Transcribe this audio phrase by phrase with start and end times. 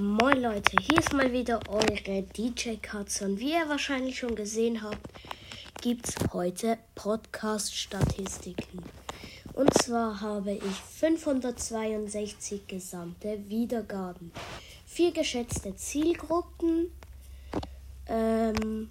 [0.00, 4.80] Moin Leute, hier ist mal wieder eure DJ Katze und wie ihr wahrscheinlich schon gesehen
[4.80, 5.04] habt,
[5.82, 8.84] gibt es heute Podcast-Statistiken.
[9.54, 14.30] Und zwar habe ich 562 gesamte Wiedergaben,
[14.86, 16.92] vier geschätzte Zielgruppen.
[18.06, 18.90] Ähm,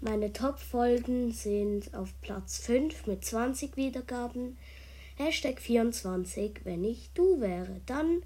[0.00, 4.58] meine Top-Folgen sind auf Platz 5 mit 20 Wiedergaben.
[5.16, 7.80] Hashtag 24, wenn ich du wäre.
[7.86, 8.22] Dann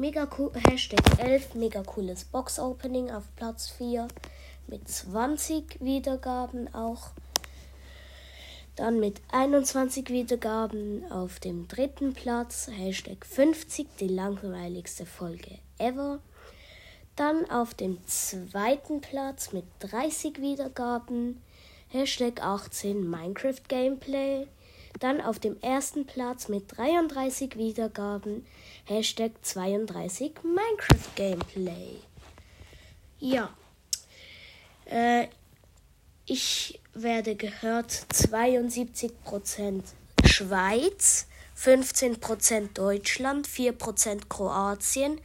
[0.00, 4.08] Mega cool, Hashtag 11, mega cooles Box Opening auf Platz 4
[4.66, 7.10] mit 20 Wiedergaben auch.
[8.76, 16.20] Dann mit 21 Wiedergaben auf dem dritten Platz, Hashtag 50, die langweiligste Folge ever.
[17.14, 21.42] Dann auf dem zweiten Platz mit 30 Wiedergaben,
[21.88, 24.46] Hashtag 18 Minecraft Gameplay.
[24.98, 28.46] Dann auf dem ersten Platz mit 33 Wiedergaben,
[28.84, 31.96] Hashtag 32 Minecraft Gameplay.
[33.18, 33.54] Ja.
[34.86, 35.28] Äh,
[36.26, 39.82] ich werde gehört 72%
[40.24, 45.20] Schweiz, 15% Deutschland, 4% Kroatien,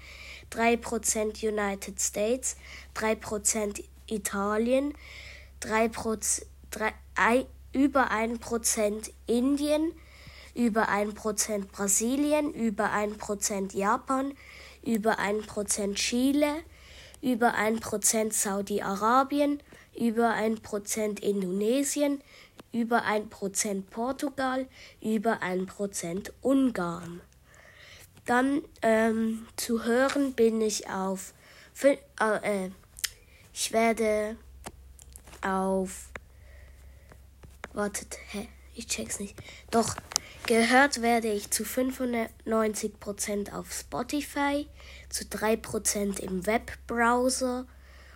[0.51, 2.57] 3% United States,
[2.95, 4.93] 3% Italien,
[5.61, 7.45] 3%, 3,
[7.75, 9.91] über 1% Indien,
[10.53, 14.33] über 1% Brasilien, über 1% Japan,
[14.81, 16.63] über 1% Chile,
[17.21, 19.61] über 1% Saudi-Arabien,
[19.93, 22.21] über 1% Indonesien,
[22.71, 24.67] über 1% Portugal,
[25.01, 27.19] über 1% Ungarn.
[28.25, 31.33] Dann ähm, zu hören bin ich auf.
[31.83, 32.69] Äh, äh,
[33.53, 34.37] ich werde
[35.41, 36.09] auf
[37.75, 38.47] Wartet, hä?
[38.73, 39.35] Ich check's nicht.
[39.69, 39.95] Doch,
[40.47, 44.67] gehört werde ich zu 95% auf Spotify,
[45.09, 47.67] zu 3% im Webbrowser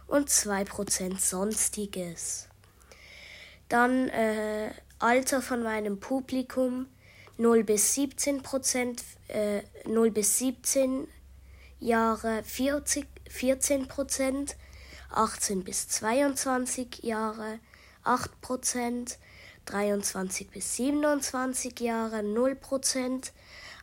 [0.07, 2.47] und 2% sonstiges.
[3.67, 6.87] Dann äh, Alter von meinem Publikum
[7.37, 11.05] 0 bis 17% äh, 0 bis 17
[11.79, 14.55] Jahre 40, 14%
[15.11, 17.59] 18 bis 22 Jahre
[18.03, 18.31] 8
[19.69, 23.31] 23 bis 27 Jahre 0%,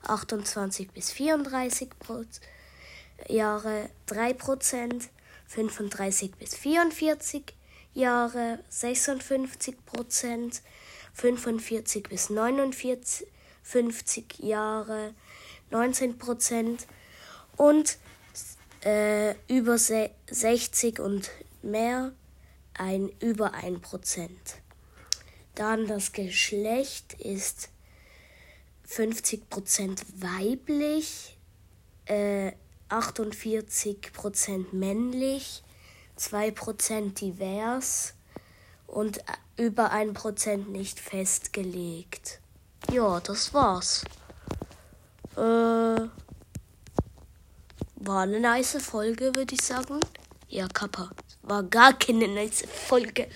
[0.02, 1.88] 28 bis 34
[3.28, 5.08] Jahre 3%,
[5.46, 7.54] 35 bis 44
[7.94, 10.60] Jahre 56%
[11.14, 13.26] 45 bis 49
[13.62, 15.14] 50 Jahre
[15.72, 16.78] 19%
[17.56, 17.98] und
[18.84, 21.30] äh, über 60 und
[21.62, 22.12] mehr
[22.74, 23.80] ein über 1
[25.56, 27.70] dann das Geschlecht ist
[28.88, 31.36] 50% weiblich,
[32.04, 32.52] äh,
[32.88, 35.64] 48% männlich,
[36.16, 38.14] 2% divers
[38.86, 39.18] und
[39.56, 42.40] über 1% nicht festgelegt.
[42.92, 44.04] Ja, das war's.
[45.34, 45.40] Äh,
[47.96, 49.98] war eine nice Folge, würde ich sagen.
[50.48, 51.10] Ja, Kappa.
[51.42, 53.28] War gar keine nice Folge.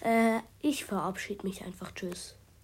[0.00, 1.92] Äh, ich verabschiede mich einfach.
[1.92, 2.37] Tschüss.